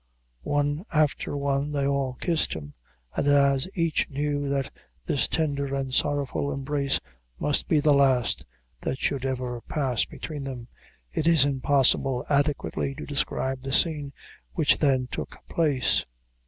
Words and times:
One 0.49 0.83
after 0.91 1.37
one 1.37 1.71
they 1.73 1.85
all 1.85 2.15
kissed 2.19 2.53
him, 2.53 2.73
and 3.15 3.27
as 3.27 3.67
each 3.75 4.09
knew 4.09 4.49
that 4.49 4.71
this 5.05 5.27
tender 5.27 5.75
and 5.75 5.93
sorrowful, 5.93 6.51
embrace 6.51 6.99
must 7.39 7.67
be 7.67 7.79
the 7.79 7.93
last 7.93 8.43
that 8.79 8.97
should 8.97 9.27
ever 9.27 9.61
pass 9.61 10.03
between 10.05 10.43
them, 10.43 10.69
it 11.13 11.27
is 11.27 11.45
impossible 11.45 12.25
adequately 12.31 12.95
to 12.95 13.05
describe 13.05 13.61
the 13.61 13.71
scene 13.73 14.11
which 14.53 14.79
then 14.79 15.05
took 15.05 15.37
place. 15.47 16.03